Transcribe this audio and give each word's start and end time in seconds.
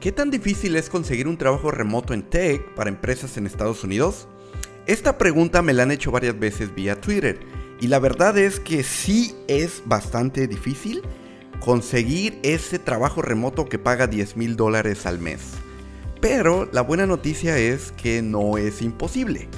¿Qué 0.00 0.12
tan 0.12 0.30
difícil 0.30 0.76
es 0.76 0.88
conseguir 0.88 1.28
un 1.28 1.36
trabajo 1.36 1.70
remoto 1.70 2.14
en 2.14 2.22
tech 2.22 2.74
para 2.74 2.88
empresas 2.88 3.36
en 3.36 3.44
Estados 3.44 3.84
Unidos? 3.84 4.28
Esta 4.86 5.18
pregunta 5.18 5.60
me 5.60 5.74
la 5.74 5.82
han 5.82 5.90
hecho 5.90 6.10
varias 6.10 6.38
veces 6.38 6.74
vía 6.74 6.98
Twitter 6.98 7.38
y 7.82 7.88
la 7.88 7.98
verdad 7.98 8.38
es 8.38 8.60
que 8.60 8.82
sí 8.82 9.34
es 9.46 9.82
bastante 9.84 10.48
difícil 10.48 11.02
conseguir 11.60 12.38
ese 12.42 12.78
trabajo 12.78 13.20
remoto 13.20 13.66
que 13.66 13.78
paga 13.78 14.06
10 14.06 14.38
mil 14.38 14.56
dólares 14.56 15.04
al 15.04 15.18
mes. 15.18 15.42
Pero 16.22 16.66
la 16.72 16.80
buena 16.80 17.04
noticia 17.04 17.58
es 17.58 17.92
que 17.92 18.22
no 18.22 18.56
es 18.56 18.80
imposible. 18.80 19.48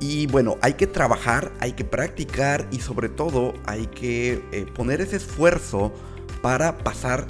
Y 0.00 0.26
bueno, 0.28 0.56
hay 0.62 0.72
que 0.74 0.86
trabajar, 0.86 1.52
hay 1.60 1.72
que 1.72 1.84
practicar 1.84 2.66
y 2.70 2.80
sobre 2.80 3.10
todo 3.10 3.52
hay 3.66 3.88
que 3.88 4.42
eh, 4.52 4.64
poner 4.74 5.02
ese 5.02 5.16
esfuerzo 5.16 5.92
para 6.40 6.78
pasar 6.78 7.26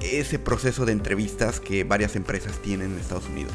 ese 0.00 0.38
proceso 0.38 0.84
de 0.84 0.92
entrevistas 0.92 1.60
que 1.60 1.84
varias 1.84 2.16
empresas 2.16 2.58
tienen 2.62 2.92
en 2.92 2.98
Estados 2.98 3.28
Unidos. 3.28 3.52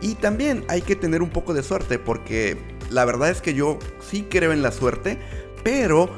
Y 0.00 0.14
también 0.14 0.64
hay 0.68 0.82
que 0.82 0.96
tener 0.96 1.22
un 1.22 1.30
poco 1.30 1.54
de 1.54 1.62
suerte 1.62 1.98
porque 1.98 2.56
la 2.90 3.04
verdad 3.04 3.30
es 3.30 3.40
que 3.40 3.54
yo 3.54 3.78
sí 4.00 4.26
creo 4.28 4.52
en 4.52 4.62
la 4.62 4.70
suerte, 4.70 5.18
pero 5.64 6.08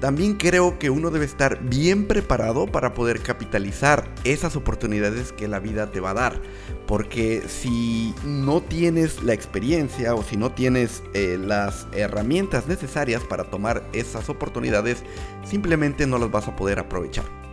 también 0.00 0.34
creo 0.34 0.78
que 0.78 0.90
uno 0.90 1.10
debe 1.10 1.24
estar 1.24 1.62
bien 1.62 2.06
preparado 2.06 2.66
para 2.66 2.94
poder 2.94 3.20
capitalizar 3.20 4.06
esas 4.24 4.54
oportunidades 4.54 5.32
que 5.32 5.48
la 5.48 5.60
vida 5.60 5.90
te 5.90 6.00
va 6.00 6.10
a 6.10 6.14
dar. 6.14 6.42
Porque 6.86 7.42
si 7.48 8.14
no 8.24 8.60
tienes 8.60 9.22
la 9.22 9.32
experiencia 9.32 10.14
o 10.14 10.22
si 10.22 10.36
no 10.36 10.52
tienes 10.52 11.02
eh, 11.14 11.38
las 11.40 11.86
herramientas 11.92 12.66
necesarias 12.66 13.22
para 13.24 13.44
tomar 13.44 13.82
esas 13.94 14.28
oportunidades, 14.28 15.02
simplemente 15.42 16.06
no 16.06 16.18
las 16.18 16.30
vas 16.30 16.48
a 16.48 16.56
poder 16.56 16.78
aprovechar. 16.78 17.43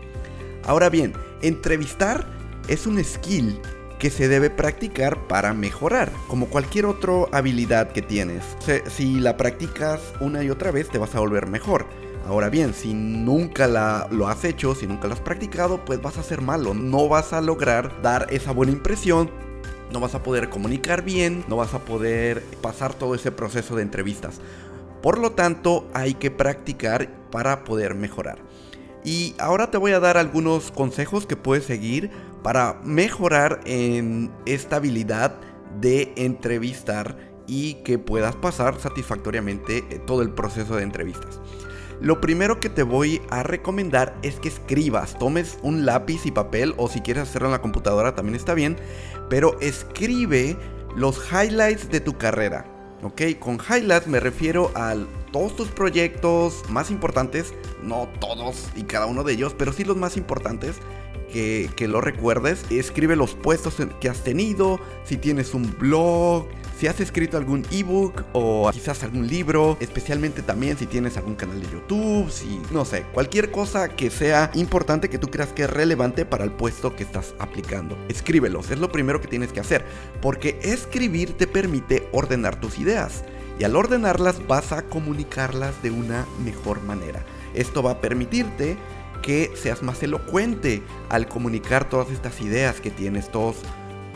Ahora 0.65 0.89
bien, 0.89 1.13
entrevistar 1.41 2.25
es 2.67 2.85
un 2.85 3.03
skill 3.03 3.59
que 3.97 4.09
se 4.09 4.27
debe 4.27 4.49
practicar 4.49 5.27
para 5.27 5.53
mejorar, 5.53 6.11
como 6.27 6.47
cualquier 6.47 6.85
otra 6.85 7.13
habilidad 7.31 7.91
que 7.91 8.01
tienes. 8.01 8.43
Si 8.87 9.19
la 9.19 9.37
practicas 9.37 10.01
una 10.19 10.43
y 10.43 10.49
otra 10.49 10.71
vez 10.71 10.89
te 10.89 10.97
vas 10.97 11.13
a 11.13 11.19
volver 11.19 11.47
mejor. 11.47 11.85
Ahora 12.27 12.49
bien, 12.49 12.73
si 12.73 12.93
nunca 12.93 13.67
la, 13.67 14.07
lo 14.11 14.27
has 14.27 14.43
hecho, 14.43 14.75
si 14.75 14.87
nunca 14.87 15.07
lo 15.07 15.13
has 15.13 15.19
practicado, 15.19 15.83
pues 15.85 16.01
vas 16.01 16.17
a 16.17 16.23
ser 16.23 16.41
malo. 16.41 16.73
No 16.73 17.09
vas 17.09 17.33
a 17.33 17.41
lograr 17.41 18.01
dar 18.01 18.27
esa 18.29 18.51
buena 18.51 18.71
impresión. 18.71 19.29
No 19.91 19.99
vas 19.99 20.15
a 20.15 20.23
poder 20.23 20.49
comunicar 20.49 21.03
bien, 21.03 21.43
no 21.47 21.57
vas 21.57 21.73
a 21.73 21.79
poder 21.79 22.41
pasar 22.61 22.93
todo 22.93 23.13
ese 23.13 23.31
proceso 23.31 23.75
de 23.75 23.81
entrevistas. 23.81 24.39
Por 25.01 25.17
lo 25.17 25.31
tanto, 25.31 25.87
hay 25.93 26.13
que 26.13 26.31
practicar 26.31 27.09
para 27.31 27.63
poder 27.63 27.95
mejorar. 27.95 28.39
Y 29.03 29.35
ahora 29.39 29.71
te 29.71 29.77
voy 29.77 29.91
a 29.93 29.99
dar 29.99 30.17
algunos 30.17 30.71
consejos 30.71 31.25
que 31.25 31.35
puedes 31.35 31.65
seguir 31.65 32.11
para 32.43 32.79
mejorar 32.83 33.61
en 33.65 34.31
esta 34.45 34.77
habilidad 34.77 35.35
de 35.79 36.13
entrevistar 36.15 37.17
y 37.47 37.75
que 37.83 37.97
puedas 37.97 38.35
pasar 38.35 38.79
satisfactoriamente 38.79 39.83
eh, 39.89 39.99
todo 40.05 40.21
el 40.21 40.31
proceso 40.31 40.75
de 40.75 40.83
entrevistas. 40.83 41.39
Lo 41.99 42.19
primero 42.19 42.59
que 42.59 42.69
te 42.69 42.83
voy 42.83 43.21
a 43.29 43.43
recomendar 43.43 44.15
es 44.23 44.39
que 44.39 44.47
escribas, 44.49 45.17
tomes 45.19 45.59
un 45.61 45.85
lápiz 45.85 46.25
y 46.25 46.31
papel 46.31 46.73
o 46.77 46.89
si 46.89 47.01
quieres 47.01 47.23
hacerlo 47.23 47.49
en 47.49 47.53
la 47.53 47.61
computadora 47.61 48.15
también 48.15 48.35
está 48.35 48.53
bien, 48.55 48.77
pero 49.29 49.59
escribe 49.59 50.57
los 50.95 51.21
highlights 51.31 51.89
de 51.89 51.99
tu 51.99 52.17
carrera. 52.17 52.65
¿ok? 53.03 53.21
Con 53.39 53.59
highlights 53.59 54.07
me 54.07 54.19
refiero 54.19 54.71
a 54.75 54.95
todos 55.31 55.55
tus 55.55 55.69
proyectos 55.69 56.63
más 56.69 56.91
importantes, 56.91 57.53
no 57.81 58.09
todos 58.19 58.67
y 58.75 58.83
cada 58.83 59.05
uno 59.05 59.23
de 59.23 59.33
ellos, 59.33 59.55
pero 59.57 59.73
sí 59.73 59.83
los 59.83 59.97
más 59.97 60.17
importantes. 60.17 60.77
Que, 61.31 61.69
lo 61.87 62.01
recuerdes, 62.01 62.65
escribe 62.69 63.15
los 63.15 63.35
puestos 63.35 63.77
que 64.01 64.09
has 64.09 64.21
tenido, 64.21 64.81
si 65.05 65.15
tienes 65.15 65.53
un 65.53 65.73
blog, 65.79 66.45
si 66.77 66.87
has 66.87 66.99
escrito 66.99 67.37
algún 67.37 67.65
ebook 67.71 68.25
o 68.33 68.69
quizás 68.73 69.01
algún 69.03 69.27
libro, 69.27 69.77
especialmente 69.79 70.41
también 70.41 70.77
si 70.77 70.87
tienes 70.87 71.15
algún 71.15 71.35
canal 71.35 71.61
de 71.61 71.69
YouTube, 71.69 72.29
si 72.29 72.59
no 72.71 72.83
sé, 72.83 73.05
cualquier 73.13 73.49
cosa 73.49 73.87
que 73.87 74.09
sea 74.09 74.51
importante 74.55 75.09
que 75.09 75.19
tú 75.19 75.29
creas 75.29 75.53
que 75.53 75.63
es 75.63 75.69
relevante 75.69 76.25
para 76.25 76.43
el 76.43 76.51
puesto 76.51 76.97
que 76.97 77.03
estás 77.03 77.33
aplicando. 77.39 77.97
Escríbelos, 78.09 78.69
es 78.69 78.79
lo 78.79 78.91
primero 78.91 79.21
que 79.21 79.29
tienes 79.29 79.53
que 79.53 79.61
hacer, 79.61 79.85
porque 80.21 80.59
escribir 80.63 81.37
te 81.37 81.47
permite 81.47 82.09
ordenar 82.11 82.59
tus 82.59 82.77
ideas 82.77 83.23
y 83.61 83.63
al 83.63 83.75
ordenarlas 83.75 84.47
vas 84.47 84.71
a 84.71 84.81
comunicarlas 84.81 85.83
de 85.83 85.91
una 85.91 86.25
mejor 86.43 86.81
manera. 86.81 87.23
Esto 87.53 87.83
va 87.83 87.91
a 87.91 88.01
permitirte 88.01 88.75
que 89.21 89.51
seas 89.53 89.83
más 89.83 90.01
elocuente 90.01 90.81
al 91.09 91.27
comunicar 91.27 91.87
todas 91.87 92.09
estas 92.09 92.41
ideas 92.41 92.81
que 92.81 92.89
tienes, 92.89 93.31
todos 93.31 93.57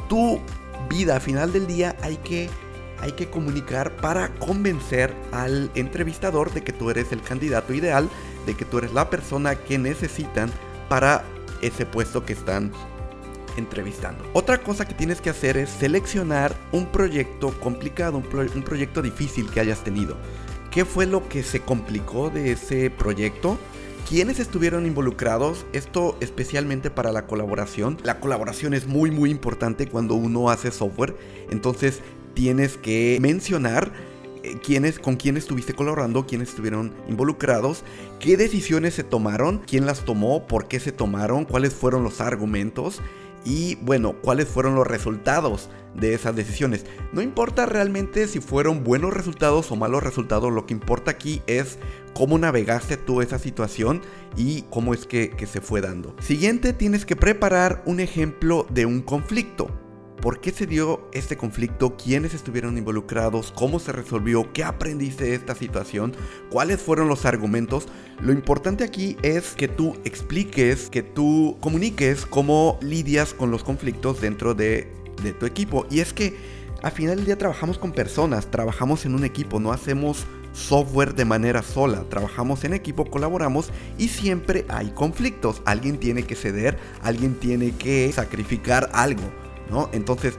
tu 0.09 0.41
vida. 0.89 1.13
Al 1.13 1.21
final 1.21 1.53
del 1.53 1.67
día 1.67 1.95
hay 2.01 2.17
que, 2.17 2.49
hay 2.99 3.11
que 3.11 3.29
comunicar 3.29 3.95
para 3.97 4.29
convencer 4.29 5.13
al 5.31 5.69
entrevistador 5.75 6.51
de 6.51 6.63
que 6.63 6.73
tú 6.73 6.89
eres 6.89 7.11
el 7.11 7.21
candidato 7.21 7.71
ideal, 7.71 8.09
de 8.47 8.55
que 8.55 8.65
tú 8.65 8.79
eres 8.79 8.93
la 8.93 9.11
persona 9.11 9.53
que 9.53 9.77
necesitan 9.77 10.51
para 10.89 11.23
ese 11.61 11.85
puesto 11.85 12.25
que 12.25 12.33
están 12.33 12.71
entrevistando. 13.57 14.25
Otra 14.33 14.59
cosa 14.59 14.85
que 14.85 14.93
tienes 14.93 15.21
que 15.21 15.29
hacer 15.29 15.57
es 15.57 15.69
seleccionar 15.69 16.55
un 16.71 16.87
proyecto 16.87 17.57
complicado, 17.59 18.17
un, 18.17 18.63
proyecto 18.63 19.01
difícil 19.01 19.49
que 19.49 19.59
hayas 19.59 19.83
tenido. 19.83 20.17
¿Qué 20.71 20.85
fue 20.85 21.05
lo 21.05 21.27
que 21.29 21.43
se 21.43 21.61
complicó 21.61 22.29
de 22.29 22.51
ese 22.51 22.89
proyecto? 22.89 23.57
¿Quiénes 24.09 24.39
estuvieron 24.39 24.85
involucrados? 24.85 25.65
Esto 25.73 26.17
especialmente 26.19 26.91
para 26.91 27.11
la 27.11 27.25
colaboración. 27.25 27.97
La 28.03 28.19
colaboración 28.19 28.73
es 28.73 28.85
muy 28.85 29.09
muy 29.09 29.31
importante 29.31 29.87
cuando 29.87 30.15
uno 30.15 30.49
hace 30.49 30.71
software. 30.71 31.15
Entonces 31.49 32.01
tienes 32.33 32.77
que 32.77 33.17
mencionar 33.21 33.91
eh, 34.43 34.57
quiénes, 34.63 34.99
con 34.99 35.15
quién 35.15 35.37
estuviste 35.37 35.73
colaborando, 35.73 36.27
quiénes 36.27 36.49
estuvieron 36.49 36.93
involucrados, 37.07 37.83
qué 38.19 38.37
decisiones 38.37 38.93
se 38.93 39.03
tomaron, 39.03 39.63
quién 39.65 39.87
las 39.87 40.05
tomó, 40.05 40.45
por 40.45 40.67
qué 40.67 40.79
se 40.79 40.91
tomaron, 40.91 41.45
cuáles 41.45 41.73
fueron 41.73 42.03
los 42.03 42.21
argumentos 42.21 43.01
y 43.45 43.75
bueno, 43.75 44.15
cuáles 44.21 44.47
fueron 44.49 44.75
los 44.75 44.87
resultados 44.87 45.69
de 45.93 46.13
esas 46.13 46.35
decisiones. 46.35 46.85
No 47.13 47.21
importa 47.21 47.65
realmente 47.65 48.27
si 48.27 48.41
fueron 48.41 48.83
buenos 48.83 49.13
resultados 49.13 49.71
o 49.71 49.75
malos 49.77 50.03
resultados, 50.03 50.51
lo 50.51 50.65
que 50.65 50.73
importa 50.73 51.11
aquí 51.11 51.41
es 51.47 51.77
cómo 52.13 52.37
navegaste 52.37 52.97
tú 52.97 53.21
esa 53.21 53.39
situación 53.39 54.01
y 54.35 54.63
cómo 54.63 54.93
es 54.93 55.05
que, 55.05 55.29
que 55.29 55.45
se 55.45 55.61
fue 55.61 55.79
dando. 55.79 56.15
Siguiente, 56.19 56.73
tienes 56.73 57.05
que 57.05 57.15
preparar 57.15 57.83
un 57.85 57.99
ejemplo 57.99 58.65
de 58.69 58.85
un 58.85 59.01
conflicto. 59.01 59.69
¿Por 60.21 60.39
qué 60.39 60.51
se 60.51 60.65
dio 60.65 61.07
este 61.11 61.37
conflicto? 61.37 61.97
¿Quiénes 61.97 62.33
estuvieron 62.33 62.77
involucrados? 62.77 63.51
¿Cómo 63.51 63.79
se 63.79 63.91
resolvió? 63.91 64.51
¿Qué 64.53 64.63
aprendiste 64.63 65.25
de 65.25 65.35
esta 65.35 65.55
situación? 65.55 66.13
¿Cuáles 66.49 66.81
fueron 66.81 67.07
los 67.07 67.25
argumentos? 67.25 67.87
Lo 68.21 68.31
importante 68.31 68.83
aquí 68.83 69.17
es 69.21 69.53
que 69.53 69.67
tú 69.67 69.95
expliques, 70.03 70.89
que 70.89 71.03
tú 71.03 71.57
comuniques 71.59 72.25
cómo 72.25 72.79
lidias 72.81 73.33
con 73.33 73.51
los 73.51 73.63
conflictos 73.63 74.21
dentro 74.21 74.55
de, 74.55 74.91
tu 75.39 75.45
equipo. 75.45 75.85
Y 75.91 75.99
es 75.99 76.13
que 76.13 76.35
al 76.81 76.91
final 76.91 77.17
del 77.17 77.25
día 77.25 77.37
trabajamos 77.37 77.77
con 77.77 77.91
personas, 77.91 78.49
trabajamos 78.49 79.05
en 79.05 79.15
un 79.15 79.25
equipo, 79.25 79.59
no 79.59 79.71
hacemos 79.71 80.25
software 80.53 81.13
de 81.13 81.25
manera 81.25 81.61
sola, 81.61 82.05
trabajamos 82.09 82.63
en 82.63 82.73
equipo, 82.73 83.05
colaboramos 83.05 83.69
y 83.97 84.07
siempre 84.07 84.65
hay 84.69 84.91
conflictos. 84.91 85.61
Alguien 85.65 85.99
tiene 85.99 86.23
que 86.23 86.35
ceder, 86.35 86.77
alguien 87.01 87.35
tiene 87.35 87.71
que 87.71 88.11
sacrificar 88.11 88.89
algo. 88.93 89.44
Entonces, 89.91 90.37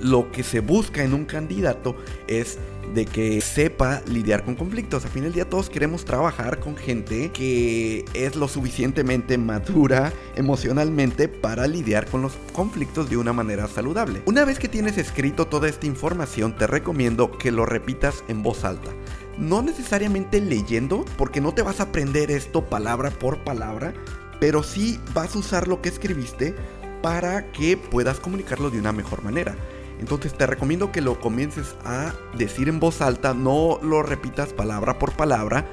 lo 0.00 0.30
que 0.30 0.42
se 0.42 0.60
busca 0.60 1.04
en 1.04 1.14
un 1.14 1.24
candidato 1.24 1.96
es 2.26 2.58
de 2.94 3.06
que 3.06 3.40
sepa 3.40 4.02
lidiar 4.06 4.44
con 4.44 4.54
conflictos. 4.54 5.04
Al 5.04 5.10
final 5.10 5.28
del 5.28 5.34
día 5.34 5.48
todos 5.48 5.70
queremos 5.70 6.04
trabajar 6.04 6.60
con 6.60 6.76
gente 6.76 7.30
que 7.32 8.04
es 8.12 8.36
lo 8.36 8.48
suficientemente 8.48 9.38
madura 9.38 10.12
emocionalmente 10.36 11.28
para 11.28 11.66
lidiar 11.66 12.06
con 12.06 12.22
los 12.22 12.34
conflictos 12.52 13.08
de 13.08 13.16
una 13.16 13.32
manera 13.32 13.68
saludable. 13.68 14.22
Una 14.26 14.44
vez 14.44 14.58
que 14.58 14.68
tienes 14.68 14.98
escrito 14.98 15.46
toda 15.46 15.68
esta 15.68 15.86
información, 15.86 16.56
te 16.56 16.66
recomiendo 16.66 17.30
que 17.38 17.50
lo 17.50 17.64
repitas 17.64 18.24
en 18.28 18.42
voz 18.42 18.64
alta. 18.64 18.90
No 19.38 19.62
necesariamente 19.62 20.40
leyendo, 20.40 21.04
porque 21.16 21.40
no 21.40 21.52
te 21.52 21.62
vas 21.62 21.80
a 21.80 21.84
aprender 21.84 22.30
esto 22.30 22.66
palabra 22.66 23.10
por 23.10 23.42
palabra, 23.42 23.94
pero 24.38 24.62
sí 24.62 25.00
vas 25.14 25.34
a 25.34 25.38
usar 25.38 25.68
lo 25.68 25.80
que 25.80 25.88
escribiste 25.88 26.54
para 27.04 27.52
que 27.52 27.76
puedas 27.76 28.18
comunicarlo 28.18 28.70
de 28.70 28.78
una 28.78 28.90
mejor 28.90 29.22
manera. 29.22 29.54
Entonces 30.00 30.32
te 30.32 30.46
recomiendo 30.46 30.90
que 30.90 31.02
lo 31.02 31.20
comiences 31.20 31.76
a 31.84 32.14
decir 32.34 32.66
en 32.66 32.80
voz 32.80 33.02
alta, 33.02 33.34
no 33.34 33.78
lo 33.82 34.02
repitas 34.02 34.54
palabra 34.54 34.98
por 34.98 35.12
palabra, 35.12 35.66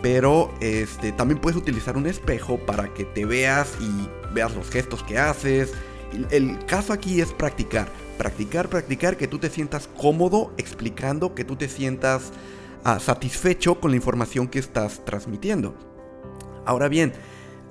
pero 0.00 0.54
este, 0.60 1.10
también 1.10 1.40
puedes 1.40 1.58
utilizar 1.58 1.96
un 1.96 2.06
espejo 2.06 2.56
para 2.56 2.94
que 2.94 3.04
te 3.04 3.24
veas 3.24 3.76
y 3.80 4.32
veas 4.32 4.54
los 4.54 4.70
gestos 4.70 5.02
que 5.02 5.18
haces. 5.18 5.72
El, 6.30 6.64
caso 6.66 6.92
aquí 6.92 7.20
es 7.20 7.32
practicar, 7.32 7.88
practicar, 8.16 8.68
practicar, 8.68 9.16
que 9.16 9.26
tú 9.26 9.40
te 9.40 9.50
sientas 9.50 9.88
cómodo 9.98 10.54
explicando, 10.56 11.34
que 11.34 11.44
tú 11.44 11.56
te 11.56 11.68
sientas 11.68 12.30
ah, 12.84 13.00
satisfecho 13.00 13.80
con 13.80 13.90
la 13.90 13.96
información 13.96 14.46
que 14.46 14.60
estás 14.60 15.04
transmitiendo. 15.04 15.74
Ahora 16.64 16.86
bien, 16.86 17.12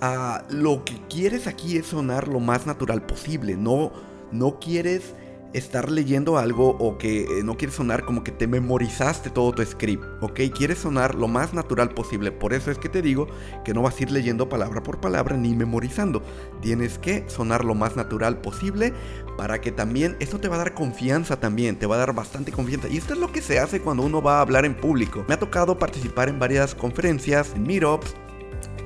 ah, 0.01 0.43
lo 0.49 0.83
que 0.85 0.95
quieres 1.09 1.47
aquí 1.47 1.77
es 1.77 1.87
sonar 1.87 2.27
lo 2.27 2.39
más 2.39 2.65
natural 2.65 3.05
posible. 3.05 3.55
No, 3.55 3.91
no 4.31 4.59
quieres 4.59 5.13
estar 5.53 5.89
leyendo 5.89 6.37
algo 6.37 6.77
o 6.77 6.97
que 6.97 7.23
eh, 7.23 7.43
no 7.43 7.57
quieres 7.57 7.75
sonar 7.75 8.05
como 8.05 8.23
que 8.23 8.31
te 8.31 8.45
memorizaste 8.45 9.29
todo 9.29 9.51
tu 9.51 9.65
script, 9.65 10.03
¿ok? 10.21 10.41
Quieres 10.55 10.79
sonar 10.79 11.15
lo 11.15 11.27
más 11.27 11.53
natural 11.53 11.89
posible. 11.89 12.31
Por 12.31 12.53
eso 12.53 12.69
es 12.69 12.77
que 12.77 12.89
te 12.89 13.01
digo 13.01 13.27
que 13.65 13.73
no 13.73 13.81
vas 13.81 13.99
a 13.99 14.03
ir 14.03 14.11
leyendo 14.11 14.47
palabra 14.47 14.83
por 14.83 14.99
palabra 14.99 15.37
ni 15.37 15.55
memorizando. 15.55 16.21
Tienes 16.61 16.99
que 16.99 17.27
sonar 17.27 17.65
lo 17.65 17.73
más 17.73 17.95
natural 17.95 18.41
posible 18.41 18.93
para 19.37 19.59
que 19.61 19.71
también 19.71 20.15
esto 20.19 20.39
te 20.39 20.47
va 20.47 20.55
a 20.55 20.59
dar 20.59 20.73
confianza 20.73 21.39
también, 21.39 21.77
te 21.77 21.87
va 21.87 21.95
a 21.95 21.99
dar 21.99 22.13
bastante 22.13 22.51
confianza. 22.51 22.87
Y 22.87 22.97
esto 22.97 23.13
es 23.13 23.19
lo 23.19 23.31
que 23.31 23.41
se 23.41 23.59
hace 23.59 23.81
cuando 23.81 24.03
uno 24.03 24.21
va 24.21 24.37
a 24.37 24.41
hablar 24.41 24.65
en 24.65 24.75
público. 24.75 25.25
Me 25.27 25.33
ha 25.33 25.39
tocado 25.39 25.79
participar 25.79 26.29
en 26.29 26.37
varias 26.37 26.75
conferencias, 26.75 27.53
en 27.55 27.63
meetups, 27.63 28.15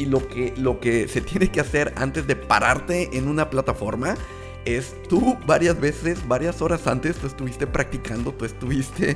y 0.03 0.05
lo 0.05 0.27
que, 0.27 0.53
lo 0.57 0.79
que 0.79 1.07
se 1.07 1.21
tiene 1.21 1.49
que 1.49 1.61
hacer 1.61 1.93
antes 1.95 2.27
de 2.27 2.35
pararte 2.35 3.17
en 3.17 3.29
una 3.29 3.49
plataforma 3.49 4.15
es 4.65 4.95
tú 5.09 5.37
varias 5.45 5.79
veces, 5.79 6.25
varias 6.27 6.61
horas 6.61 6.87
antes, 6.87 7.17
tú 7.17 7.27
estuviste 7.27 7.67
practicando, 7.67 8.33
tú 8.33 8.45
estuviste 8.45 9.15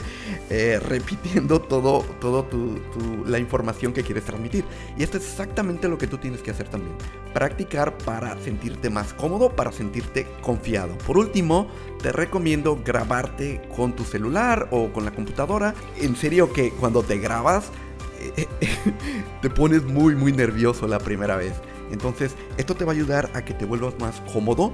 eh, 0.50 0.80
repitiendo 0.82 1.62
todo, 1.62 2.04
todo 2.20 2.44
tu, 2.44 2.80
la 3.26 3.40
información 3.40 3.94
que 3.94 4.04
quieres 4.04 4.26
transmitir. 4.26 4.66
Y 4.98 5.04
esto 5.04 5.18
es 5.18 5.24
exactamente 5.24 5.88
lo 5.88 5.98
que 5.98 6.08
tú 6.08 6.18
tienes 6.18 6.42
que 6.42 6.52
hacer 6.52 6.68
también. 6.68 6.96
Practicar 7.34 7.98
para 7.98 8.38
sentirte 8.42 8.90
más 8.90 9.14
cómodo, 9.14 9.56
para 9.56 9.72
sentirte 9.72 10.28
confiado. 10.42 10.98
Por 11.00 11.18
último, 11.18 11.68
te 12.02 12.12
recomiendo 12.12 12.82
grabarte 12.84 13.62
con 13.76 13.94
tu 13.94 14.04
celular 14.04 14.68
o 14.72 14.92
con 14.92 15.06
la 15.06 15.12
computadora. 15.12 15.74
En 15.98 16.16
serio 16.16 16.52
que 16.52 16.72
cuando 16.72 17.04
te 17.04 17.20
grabas, 17.20 17.72
te 19.42 19.50
pones 19.50 19.84
muy, 19.84 20.16
muy 20.16 20.32
nervioso 20.32 20.88
la 20.88 21.00
primera 21.00 21.36
vez. 21.36 21.54
Entonces, 21.92 22.36
esto 22.58 22.76
te 22.76 22.84
va 22.84 22.92
a 22.92 22.96
ayudar 22.96 23.30
a 23.34 23.46
que 23.46 23.54
te 23.54 23.66
vuelvas 23.66 23.98
más 24.00 24.22
cómodo 24.34 24.74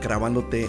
grabándote 0.00 0.68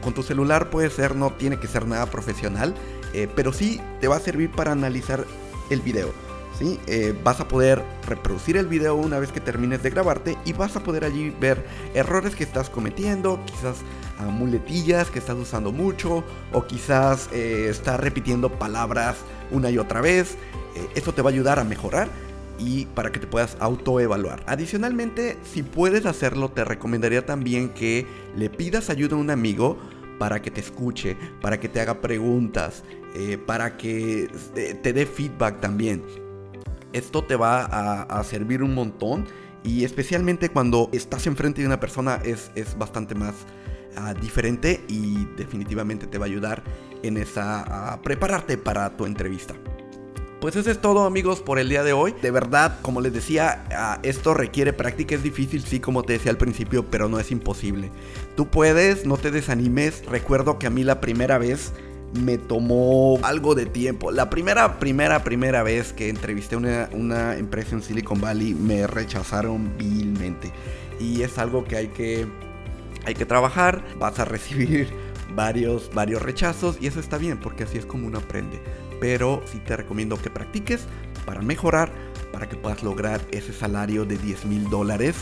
con 0.00 0.14
tu 0.14 0.22
celular. 0.22 0.70
Puede 0.70 0.90
ser, 0.90 1.14
no 1.14 1.32
tiene 1.32 1.58
que 1.58 1.68
ser 1.68 1.86
nada 1.86 2.06
profesional, 2.06 2.74
eh, 3.12 3.28
pero 3.34 3.52
sí 3.52 3.80
te 4.00 4.08
va 4.08 4.16
a 4.16 4.20
servir 4.20 4.50
para 4.50 4.72
analizar 4.72 5.24
el 5.70 5.80
video. 5.80 6.12
¿sí? 6.58 6.78
Eh, 6.86 7.14
vas 7.22 7.40
a 7.40 7.48
poder 7.48 7.82
reproducir 8.06 8.56
el 8.56 8.66
video 8.66 8.96
una 8.96 9.18
vez 9.18 9.32
que 9.32 9.40
termines 9.40 9.82
de 9.82 9.90
grabarte 9.90 10.36
y 10.44 10.52
vas 10.52 10.76
a 10.76 10.82
poder 10.82 11.04
allí 11.04 11.30
ver 11.40 11.64
errores 11.94 12.34
que 12.34 12.44
estás 12.44 12.68
cometiendo, 12.68 13.40
quizás 13.46 13.76
muletillas 14.28 15.10
que 15.10 15.18
estás 15.18 15.36
usando 15.36 15.72
mucho 15.72 16.22
o 16.52 16.66
quizás 16.66 17.30
eh, 17.32 17.68
estás 17.70 17.98
repitiendo 17.98 18.50
palabras 18.50 19.16
una 19.50 19.70
y 19.70 19.78
otra 19.78 20.02
vez. 20.02 20.36
Esto 20.94 21.12
te 21.12 21.22
va 21.22 21.30
a 21.30 21.32
ayudar 21.32 21.58
a 21.58 21.64
mejorar 21.64 22.08
y 22.60 22.86
para 22.86 23.10
que 23.10 23.18
te 23.18 23.26
puedas 23.26 23.56
autoevaluar. 23.60 24.42
Adicionalmente, 24.46 25.38
si 25.42 25.62
puedes 25.62 26.06
hacerlo, 26.06 26.50
te 26.50 26.64
recomendaría 26.64 27.24
también 27.24 27.70
que 27.70 28.06
le 28.36 28.50
pidas 28.50 28.90
ayuda 28.90 29.16
a 29.16 29.18
un 29.18 29.30
amigo 29.30 29.78
para 30.18 30.42
que 30.42 30.50
te 30.50 30.60
escuche, 30.60 31.16
para 31.40 31.58
que 31.58 31.68
te 31.68 31.80
haga 31.80 32.00
preguntas, 32.00 32.84
eh, 33.14 33.38
para 33.38 33.76
que 33.76 34.30
eh, 34.54 34.74
te 34.82 34.92
dé 34.92 35.06
feedback 35.06 35.60
también. 35.60 36.02
Esto 36.92 37.24
te 37.24 37.36
va 37.36 37.64
a, 37.64 38.22
servir 38.24 38.62
un 38.62 38.74
montón 38.74 39.26
y 39.62 39.84
especialmente 39.84 40.48
cuando 40.48 40.90
estás 40.92 41.26
enfrente 41.26 41.60
de 41.60 41.66
una 41.66 41.80
persona 41.80 42.20
es, 42.24 42.50
es 42.56 42.76
bastante 42.76 43.14
más 43.14 43.34
ah, 43.96 44.12
diferente 44.12 44.84
y 44.88 45.24
definitivamente 45.36 46.08
te 46.08 46.18
va 46.18 46.26
a 46.26 46.28
ayudar 46.28 46.62
en 47.02 47.16
esa 47.16 47.92
a 47.92 48.02
prepararte 48.02 48.58
para 48.58 48.96
tu 48.96 49.06
entrevista. 49.06 49.54
Pues 50.40 50.56
eso 50.56 50.70
es 50.70 50.80
todo 50.80 51.04
amigos 51.04 51.40
por 51.40 51.58
el 51.58 51.68
día 51.68 51.82
de 51.84 51.92
hoy. 51.92 52.14
De 52.22 52.30
verdad, 52.30 52.78
como 52.80 53.02
les 53.02 53.12
decía, 53.12 53.66
ah, 53.72 53.98
esto 54.02 54.32
requiere 54.32 54.72
práctica, 54.72 55.14
es 55.14 55.22
difícil, 55.22 55.62
sí, 55.62 55.80
como 55.80 56.02
te 56.02 56.14
decía 56.14 56.30
al 56.30 56.38
principio, 56.38 56.86
pero 56.90 57.10
no 57.10 57.20
es 57.20 57.30
imposible. 57.30 57.90
Tú 58.36 58.48
puedes, 58.48 59.04
no 59.04 59.18
te 59.18 59.30
desanimes. 59.30 60.02
Recuerdo 60.06 60.58
que 60.58 60.66
a 60.66 60.70
mí 60.70 60.82
la 60.82 60.98
primera 60.98 61.36
vez 61.36 61.74
me 62.18 62.38
tomó 62.38 63.18
algo 63.22 63.54
de 63.54 63.66
tiempo. 63.66 64.12
La 64.12 64.30
primera, 64.30 64.78
primera, 64.78 65.22
primera 65.24 65.62
vez 65.62 65.92
que 65.92 66.08
entrevisté 66.08 66.56
una, 66.56 66.88
una 66.92 67.36
empresa 67.36 67.74
en 67.74 67.82
Silicon 67.82 68.22
Valley 68.22 68.54
me 68.54 68.86
rechazaron 68.86 69.76
vilmente. 69.76 70.50
Y 70.98 71.20
es 71.20 71.36
algo 71.36 71.64
que 71.64 71.76
hay 71.76 71.88
que, 71.88 72.26
hay 73.04 73.14
que 73.14 73.26
trabajar. 73.26 73.84
Vas 73.98 74.18
a 74.18 74.24
recibir 74.24 74.88
varios, 75.34 75.90
varios 75.92 76.22
rechazos 76.22 76.78
y 76.80 76.86
eso 76.86 76.98
está 76.98 77.18
bien 77.18 77.38
porque 77.38 77.64
así 77.64 77.76
es 77.76 77.84
como 77.84 78.06
uno 78.06 78.18
aprende 78.20 78.58
pero 79.00 79.42
sí 79.46 79.58
te 79.58 79.76
recomiendo 79.76 80.16
que 80.16 80.30
practiques 80.30 80.86
para 81.24 81.40
mejorar, 81.40 81.90
para 82.32 82.48
que 82.48 82.56
puedas 82.56 82.82
lograr 82.82 83.20
ese 83.32 83.52
salario 83.52 84.04
de 84.04 84.18
10 84.18 84.44
mil 84.44 84.68
dólares 84.70 85.16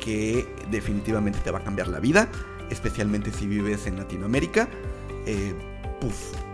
que 0.00 0.46
definitivamente 0.70 1.38
te 1.40 1.50
va 1.50 1.58
a 1.58 1.64
cambiar 1.64 1.88
la 1.88 2.00
vida, 2.00 2.28
especialmente 2.70 3.32
si 3.32 3.46
vives 3.46 3.86
en 3.86 3.96
Latinoamérica. 3.96 4.68
Eh, 5.26 5.54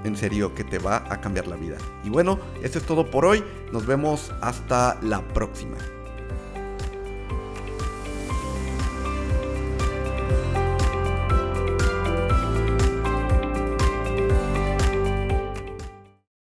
en 0.05 0.17
serio 0.17 0.55
que 0.55 0.65
te 0.65 0.79
va 0.79 1.05
a 1.11 1.21
cambiar 1.21 1.47
la 1.47 1.57
vida. 1.57 1.77
Y 2.03 2.09
bueno, 2.09 2.39
eso 2.63 2.79
es 2.79 2.85
todo 2.85 3.11
por 3.11 3.25
hoy. 3.27 3.45
Nos 3.73 3.87
vemos 3.87 4.33
hasta 4.41 4.99
la 5.03 5.21
próxima. 5.29 5.77